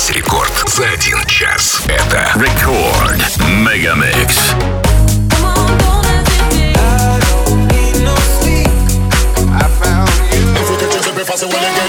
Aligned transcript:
Весь 0.00 0.10
рекорд 0.10 0.52
за 0.66 0.88
один 0.88 1.24
час. 1.26 1.82
Это 1.86 2.32
Рекорд 2.34 3.38
Мегамикс. 3.40 4.54
If 11.38 11.42
we 11.48 11.52
get 11.52 11.79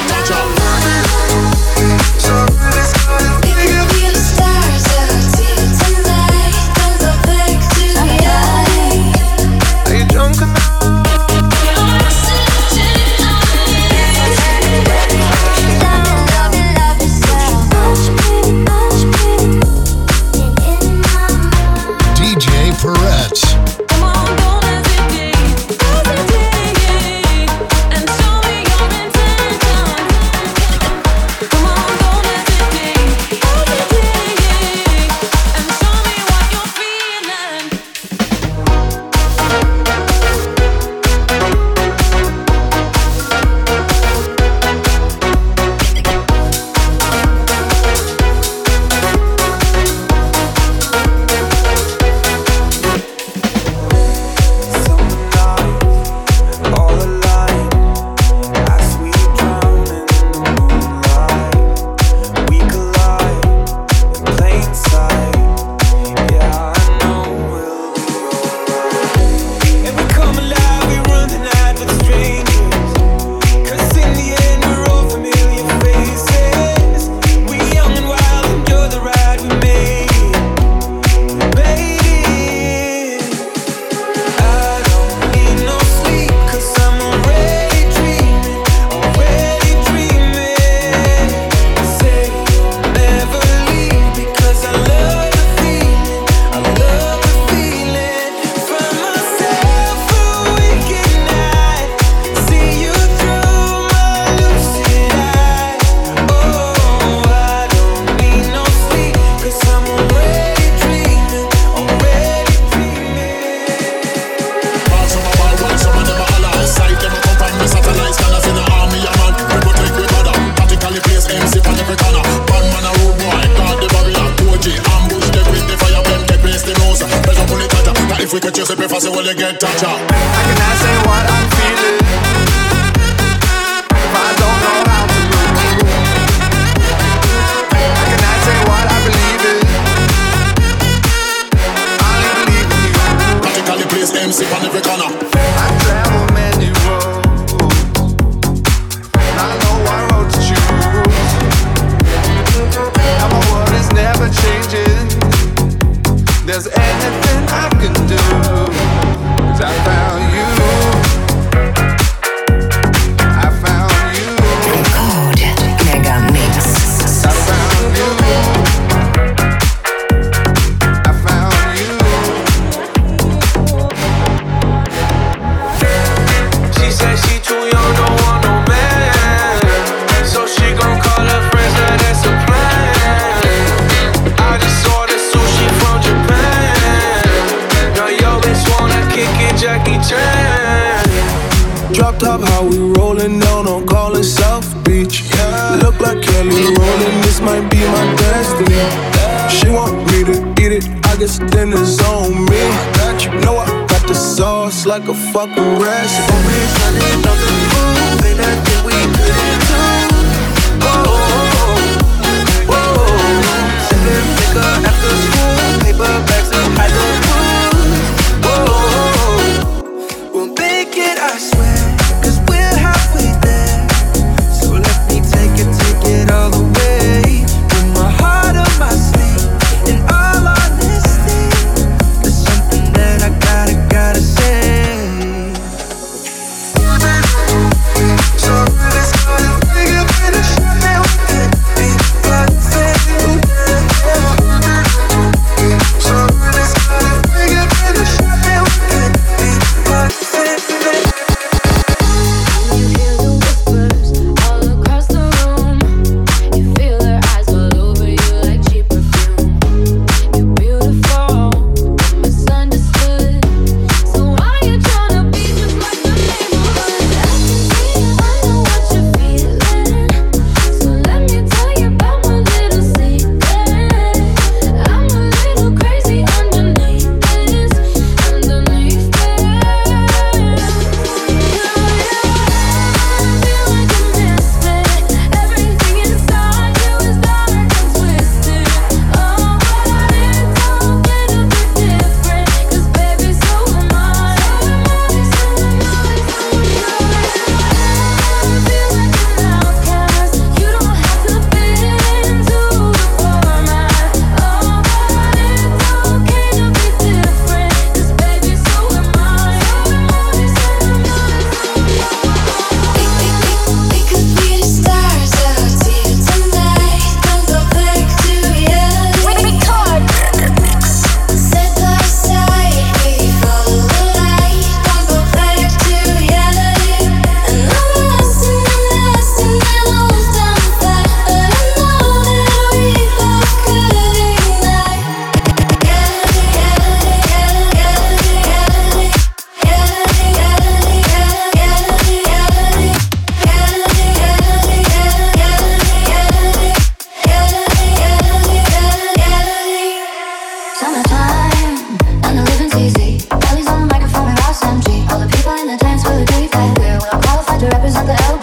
Like 204.93 205.09
a 205.09 205.15
fucking. 205.33 205.59
Always 205.59 205.81
running 205.81 207.03
on 207.15 207.23
the 207.23 207.35
move, 207.49 207.62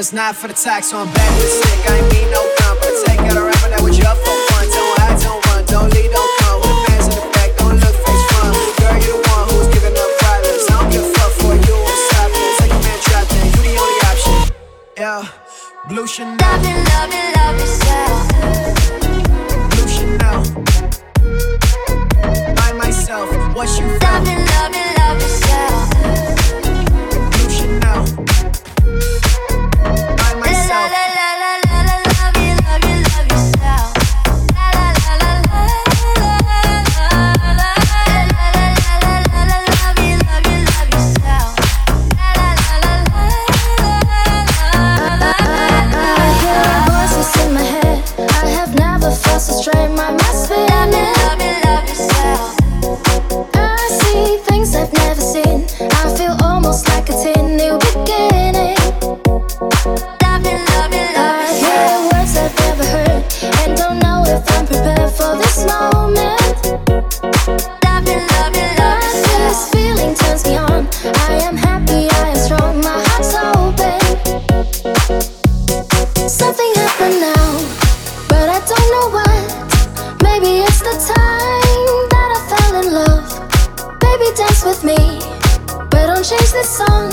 camera's 0.00 0.12
not 0.12 0.34
for 0.34 0.48
the 0.48 0.54
tax, 0.54 0.88
so 0.88 0.98
I'm 0.98 1.12
back 1.12 1.30
with 1.36 1.44
a 1.44 1.48
stick. 1.48 1.90
I 1.90 1.98
ain't 1.98 2.12
mean 2.12 2.30
no 2.30 2.42
but 2.80 2.92
take 3.04 3.20
out 3.20 3.36
a 3.36 3.42
rapper 3.42 3.68
that 3.68 3.80
was 3.82 3.98
your 3.98 4.14
for 4.24 4.36
fun. 4.48 4.66
Don't 4.72 4.98
hide, 4.98 5.20
don't 5.20 5.46
run, 5.46 5.64
don't 5.66 5.90
lead, 5.92 6.10
don't 6.10 6.32
come. 6.40 6.60
With 6.60 6.72
the 6.72 6.80
fans 6.86 7.06
in 7.08 7.20
the 7.20 7.28
back, 7.36 7.50
don't 7.58 7.76
look 7.76 7.96
face 8.04 8.24
front. 8.32 8.56
Girl, 8.80 8.96
you 8.96 9.12
the 9.12 9.28
one 9.28 9.44
who's 9.50 9.68
giving 9.74 9.96
up 10.00 10.10
violence. 10.20 10.64
I 10.70 10.80
don't 10.80 10.88
give 10.92 11.04
a 11.04 11.12
fuck 11.12 11.32
for 11.40 11.52
you, 11.52 11.76
I'm 11.76 11.98
stopping. 12.08 12.50
Take 12.58 12.72
your 12.72 12.82
man 12.86 12.98
trapped 13.04 13.32
in, 13.36 13.44
you 13.52 13.60
the 13.68 13.74
only 13.76 13.98
option. 14.08 14.36
Yeah, 14.96 15.22
blue 15.88 16.06
Chanel. 16.06 16.36
Love 16.40 16.64
it, 16.64 16.78
love 16.88 17.12
it, 17.12 17.36
love 17.36 17.56
yourself. 17.60 18.09
Something 76.28 76.72
happened 76.76 77.20
now, 77.20 77.58
but 78.28 78.48
I 78.48 78.60
don't 78.70 78.88
know 78.94 79.08
what. 79.16 80.22
Maybe 80.22 80.60
it's 80.62 80.80
the 80.80 80.94
time 80.94 82.08
that 82.12 82.28
I 82.36 82.40
fell 82.50 82.74
in 82.82 82.92
love. 82.92 83.28
Baby, 84.00 84.30
dance 84.36 84.64
with 84.64 84.84
me, 84.84 85.18
but 85.90 86.06
don't 86.06 86.24
change 86.24 86.52
this 86.52 86.68
song. 86.68 87.10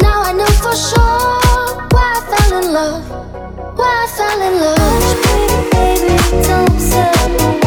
Now 0.00 0.22
I 0.22 0.32
know 0.32 0.46
for 0.64 0.74
sure 0.74 1.88
why 1.92 2.14
I 2.16 2.20
fell 2.30 2.52
in 2.62 2.72
love. 2.72 3.04
Why 3.76 4.04
I 4.04 4.08
fell 4.16 4.40
in 4.48 4.54
love. 4.60 5.02
Baby, 5.72 6.16
don't 6.48 6.80
say 6.80 7.10
a 7.10 7.28
word. 7.36 7.58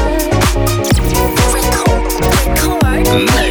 Mega 3.04 3.18
Mix. 3.18 3.51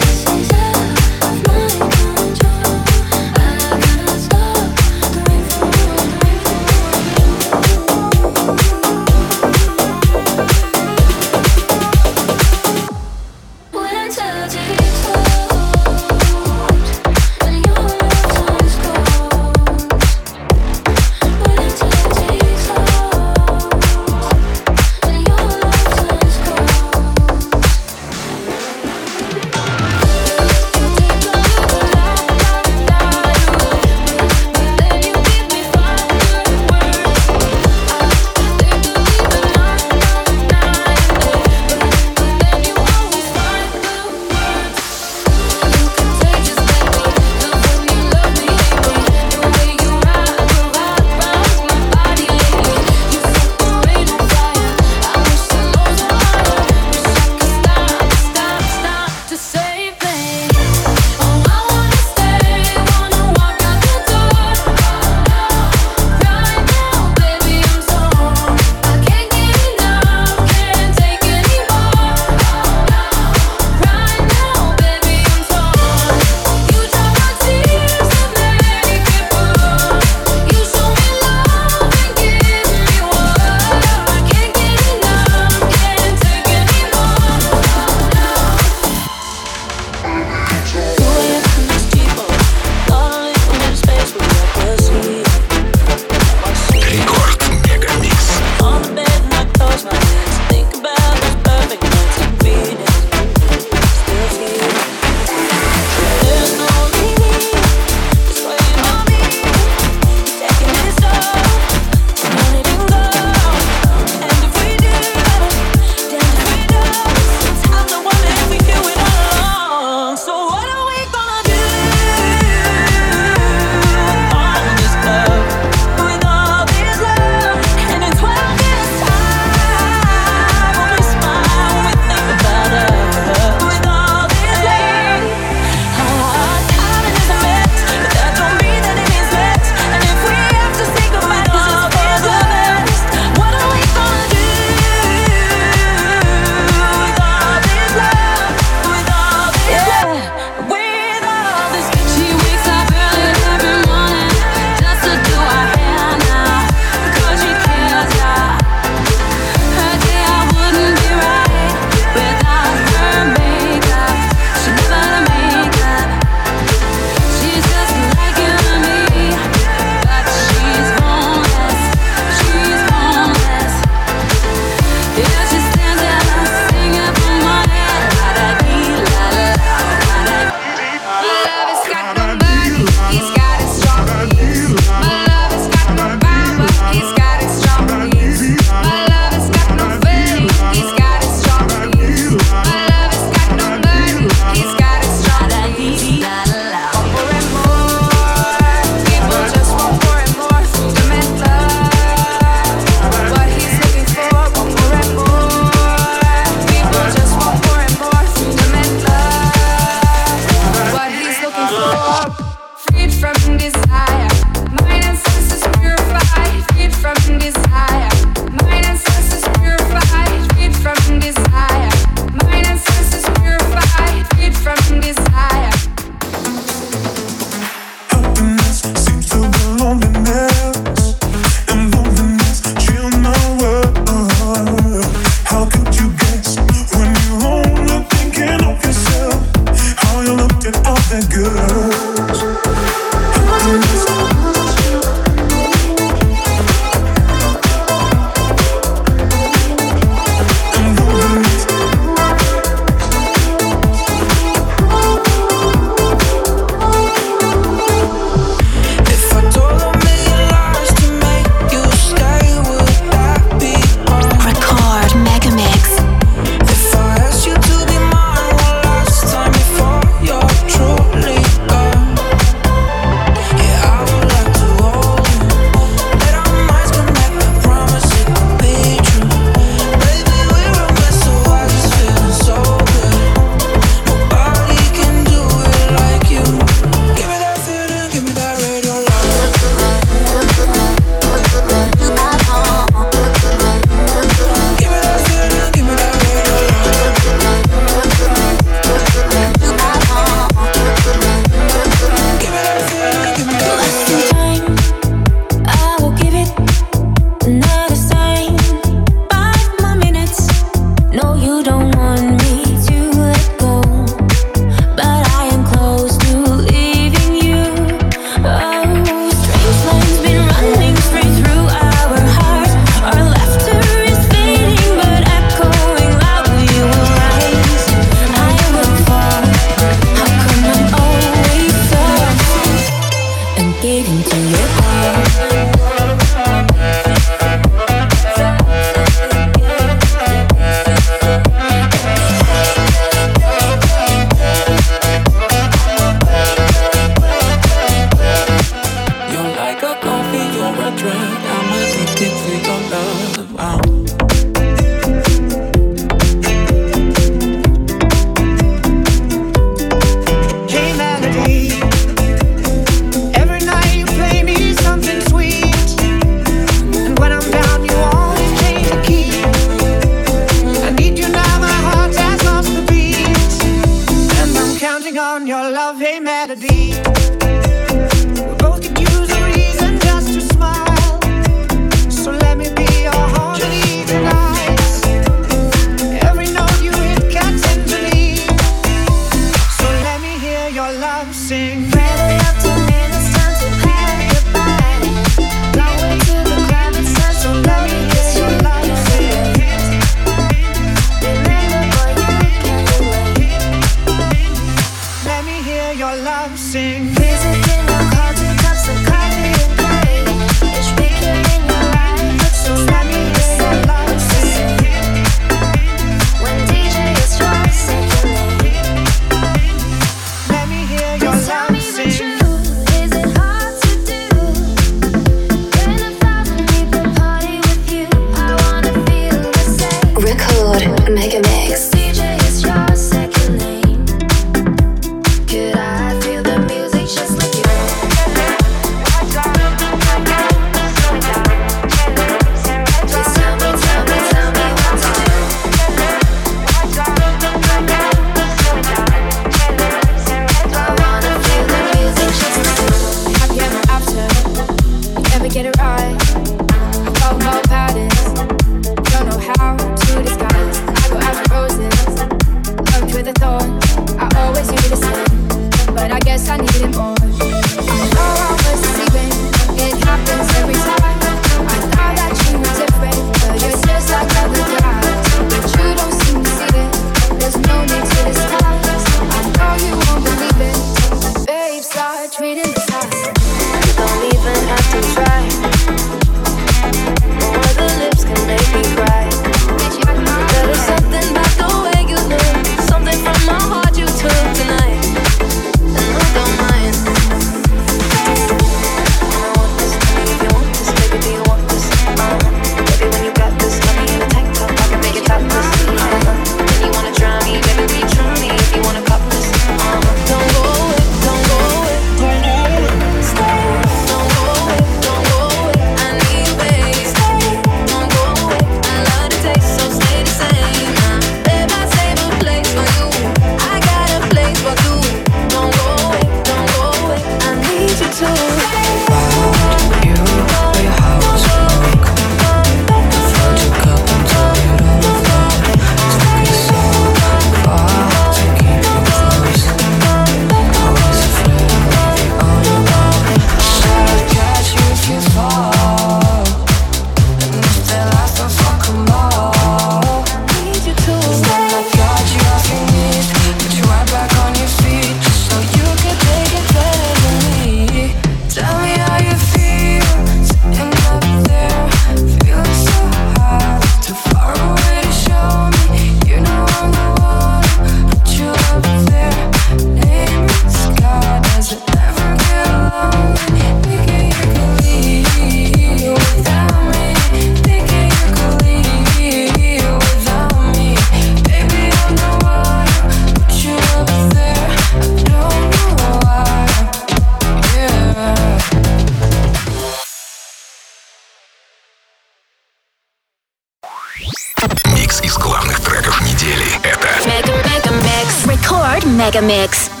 Mega 599.21 599.39
Mix. 599.39 600.00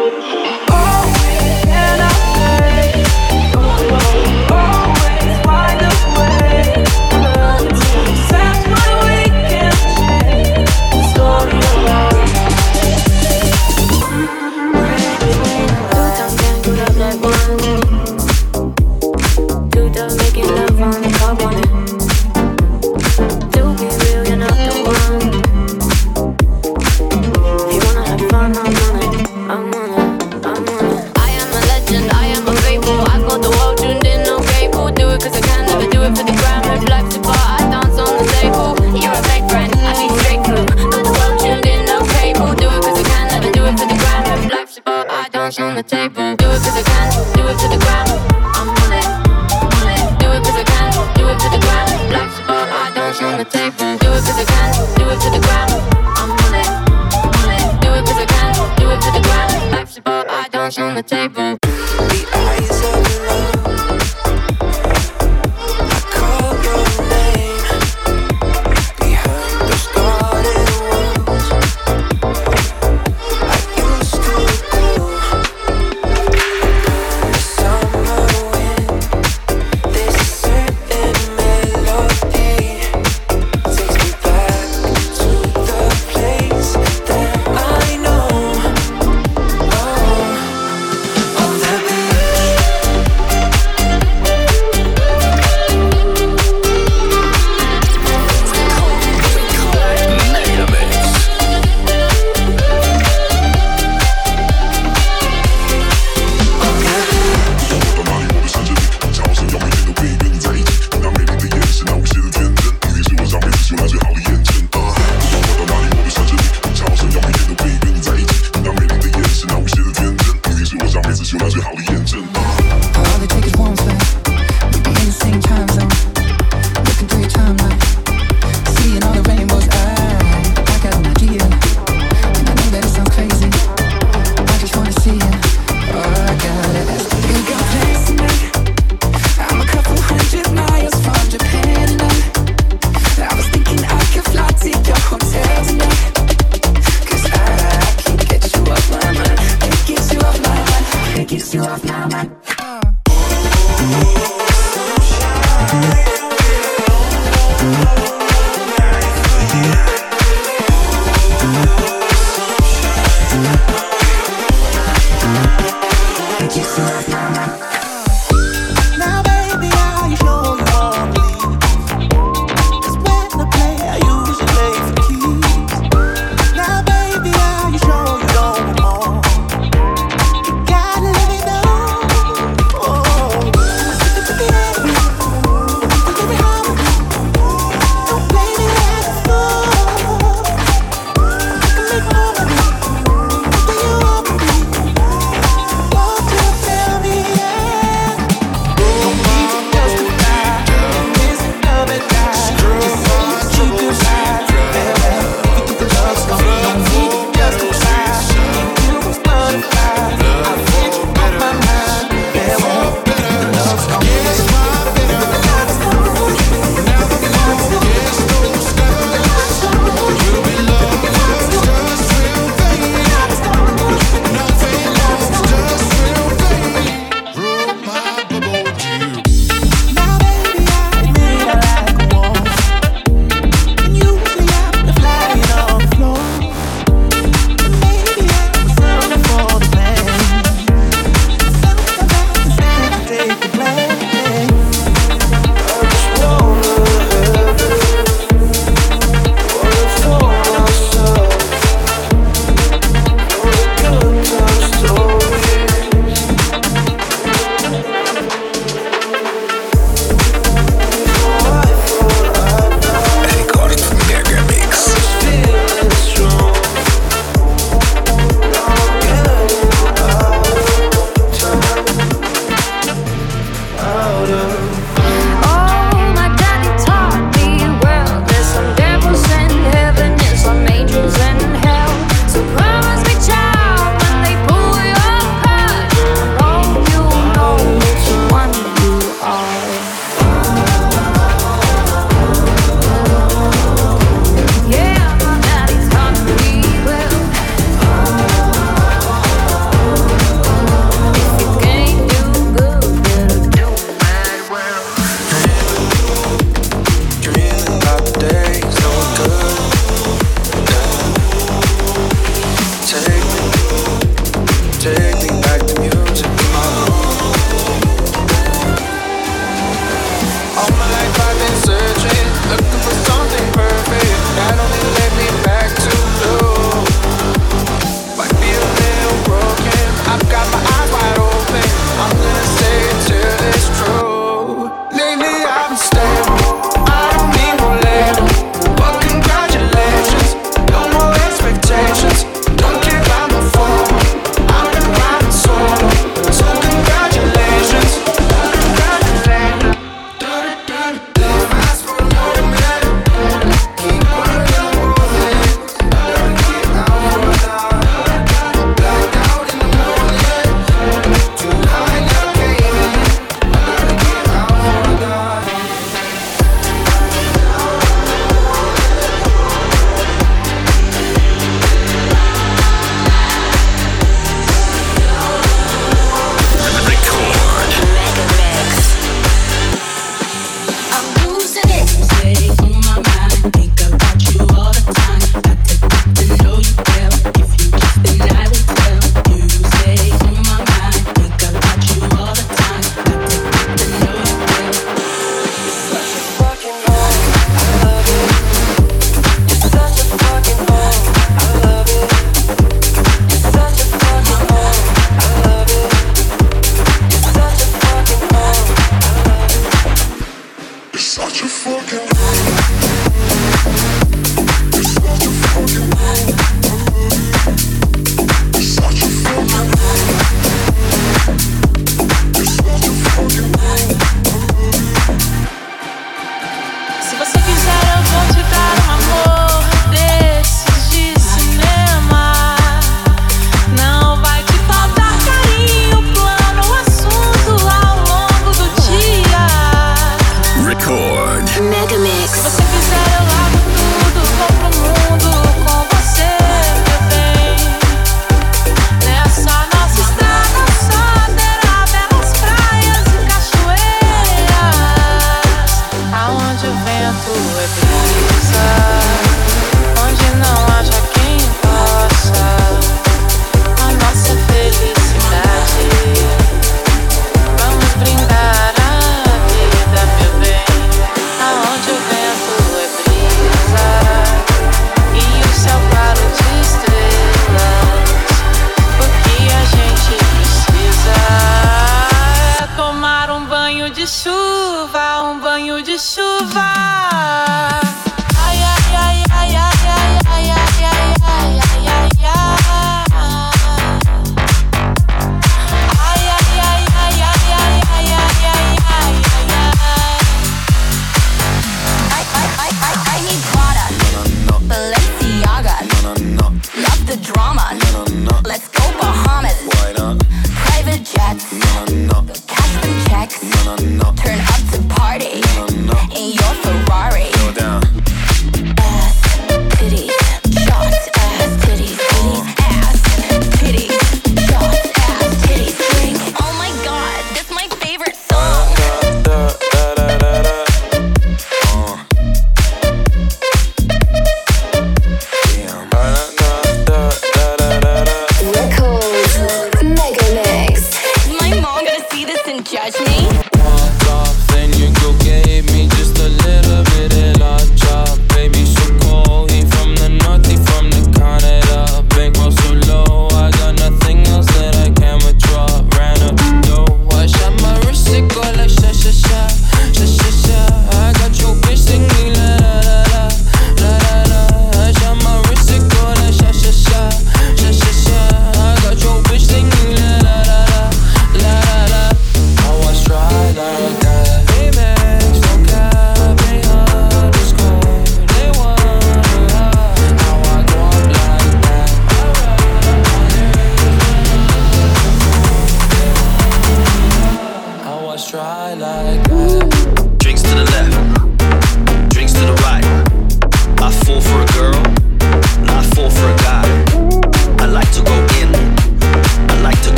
Oh, 0.00 0.77